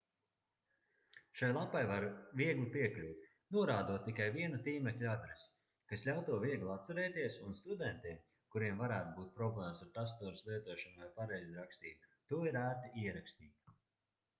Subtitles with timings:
[1.41, 2.05] šai lapai var
[2.39, 5.45] viegli piekļūt norādot tikai vienu tīmekļa adresi
[5.93, 8.17] kas ļauj to viegli atcerēties un studentiem
[8.57, 13.73] kuriem varētu būt problēmas ar tastatūras lietošanu vai pareizrakstību to ir ērti ierakstīt